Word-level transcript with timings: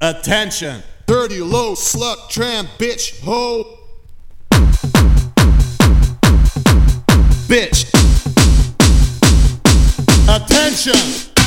Attention. 0.00 0.80
Dirty, 1.06 1.40
low, 1.40 1.74
slut, 1.74 2.28
tramp, 2.30 2.68
bitch, 2.78 3.20
hoe. 3.24 3.64
Bitch. 7.48 7.88
Attention. 10.28 11.37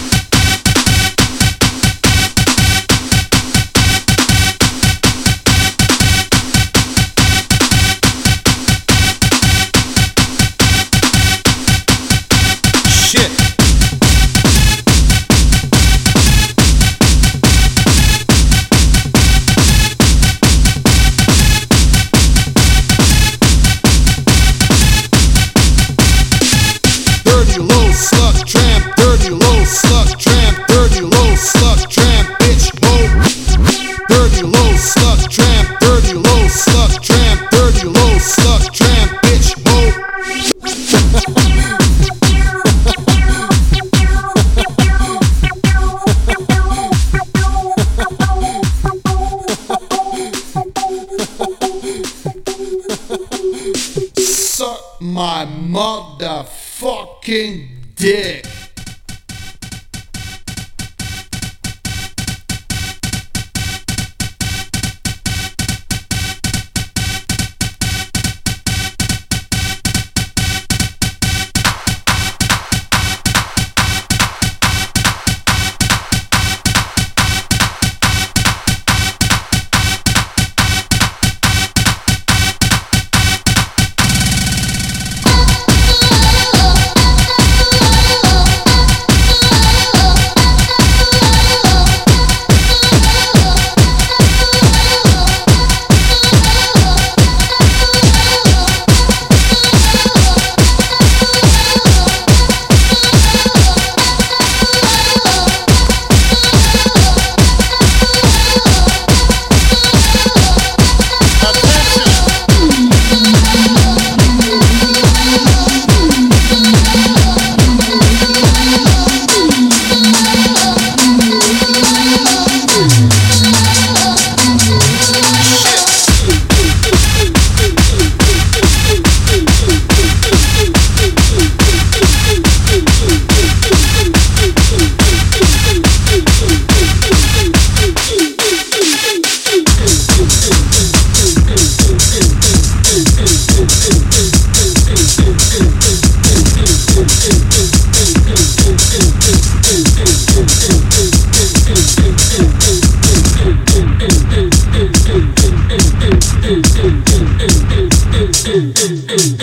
Boom, 158.62 158.74
boom, 158.74 159.08
boom. 159.08 159.41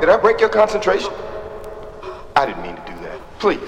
Did 0.00 0.10
I 0.10 0.16
break 0.16 0.38
your 0.40 0.48
concentration? 0.48 1.12
I 2.36 2.46
didn't 2.46 2.62
mean 2.62 2.76
to 2.76 2.82
do 2.86 3.00
that. 3.02 3.18
Please, 3.40 3.60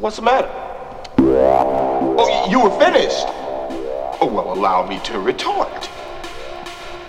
What's 0.00 0.16
the 0.16 0.22
matter? 0.22 0.48
Oh, 1.18 2.46
you 2.48 2.60
were 2.60 2.70
finished. 2.78 3.26
Oh, 4.20 4.30
well, 4.32 4.54
allow 4.54 4.86
me 4.86 4.98
to 5.04 5.18
retort. 5.18 5.86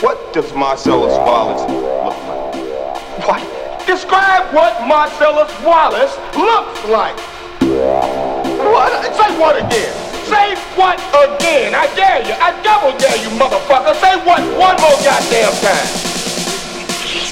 What 0.02 0.34
does 0.34 0.54
Marcellus 0.54 1.16
Wallace 1.20 1.62
look 1.72 2.18
like? 2.28 3.44
What? 3.48 3.88
Describe 3.88 4.54
what 4.54 4.86
Marcellus 4.88 5.52
Wallace 5.64 6.18
looks 6.36 6.84
like. 6.90 7.18
What? 7.64 8.92
Say 9.16 9.40
what 9.40 9.56
again? 9.56 9.94
Say 10.28 10.56
what 10.76 11.00
again? 11.16 11.76
I 11.76 11.88
dare 11.96 12.28
you. 12.28 12.34
I 12.36 12.52
double 12.62 12.98
dare 13.00 13.16
you, 13.24 13.30
motherfucker. 13.40 13.96
Say 14.02 14.18
what 14.28 14.42
one 14.60 14.76
more 14.84 15.00
goddamn 15.00 15.54
time. 15.64 15.88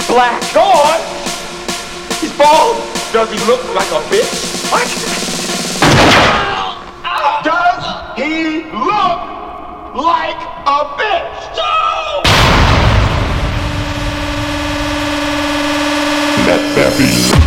Black. 0.08 0.54
Go 0.54 0.62
on. 0.62 1.17
Does 2.38 3.32
he 3.32 3.40
look 3.48 3.64
like 3.74 3.88
a 3.88 4.02
bitch? 4.12 4.72
What? 4.72 4.88
Does 7.44 8.16
he 8.16 8.64
look 8.74 9.96
like 9.96 10.38
a 10.68 10.86
bitch? 10.98 11.58
No! 11.58 12.22
Let 16.46 16.76
there 16.76 16.92
be 17.00 17.47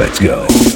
Let's 0.00 0.18
go. 0.18 0.69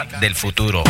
Del 0.00 0.34
futuro. 0.34 0.82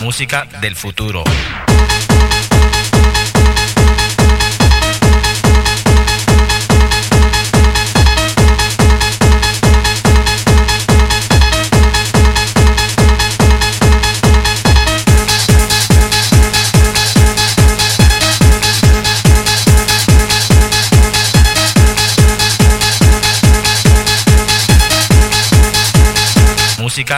música 0.00 0.46
del 0.60 0.74
futuro. 0.74 1.24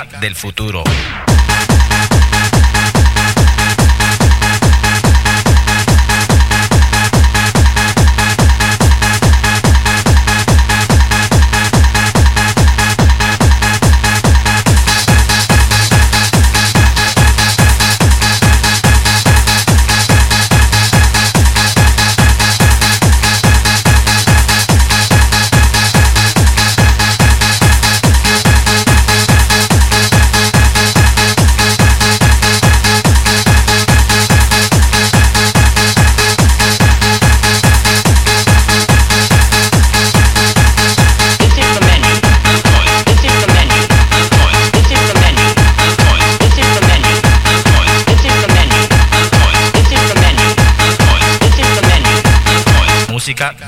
Del 0.03 0.35
futuro. 0.35 0.83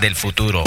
Del 0.06 0.14
futuro. 0.14 0.62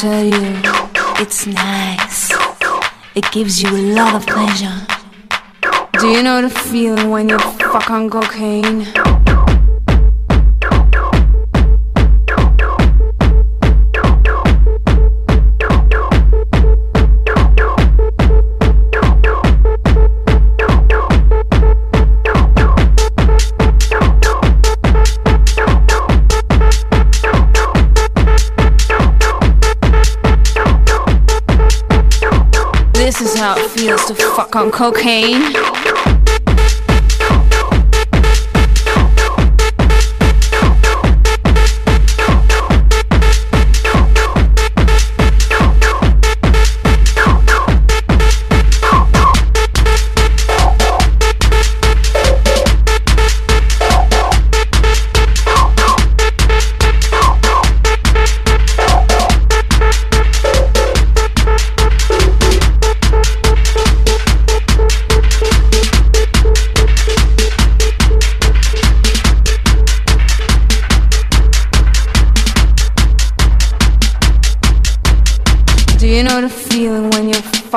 Tell 0.00 0.24
you, 0.24 0.62
it's 1.20 1.46
nice. 1.46 2.32
It 3.14 3.30
gives 3.32 3.62
you 3.62 3.68
a 3.68 3.84
lot 3.92 4.14
of 4.14 4.26
pleasure. 4.26 4.86
Do 5.98 6.08
you 6.08 6.22
know 6.22 6.40
the 6.40 6.48
feeling 6.48 7.10
when 7.10 7.28
you 7.28 7.38
fuck 7.38 7.90
on 7.90 8.08
cocaine? 8.08 8.86
Feels 33.80 34.04
to 34.04 34.14
fuck 34.14 34.54
on 34.56 34.70
cocaine. 34.70 35.79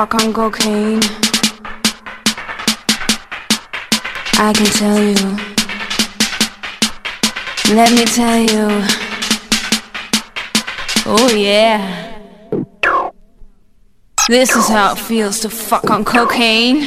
Fuck 0.04 0.22
on 0.22 0.34
cocaine? 0.34 1.00
I 4.36 4.52
can 4.52 4.66
tell 4.66 5.02
you. 5.02 5.14
Let 7.74 7.90
me 7.92 8.04
tell 8.04 8.38
you. 8.38 8.68
Oh 11.06 11.30
yeah. 11.34 12.20
This 14.28 14.54
is 14.54 14.68
how 14.68 14.92
it 14.92 14.98
feels 14.98 15.40
to 15.40 15.48
fuck 15.48 15.88
on 15.88 16.04
cocaine. 16.04 16.82